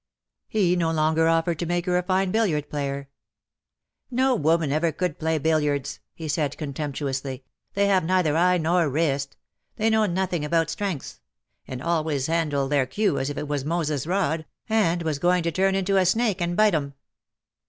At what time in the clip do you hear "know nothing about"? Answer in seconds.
9.91-10.71